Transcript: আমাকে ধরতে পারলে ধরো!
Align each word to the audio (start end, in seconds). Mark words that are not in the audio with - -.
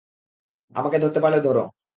আমাকে 0.75 0.97
ধরতে 0.99 1.19
পারলে 1.19 1.39
ধরো! 1.41 1.63